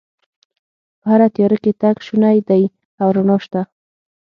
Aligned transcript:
په 0.99 1.05
هره 1.11 1.27
تیاره 1.35 1.57
کې 1.63 1.71
تګ 1.81 1.95
شونی 2.07 2.37
دی 2.47 2.63
او 3.01 3.07
رڼا 3.15 3.37
شته 3.45 3.61